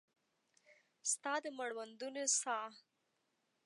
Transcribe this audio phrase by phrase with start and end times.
[1.11, 2.69] ستا د مړوندونو ساه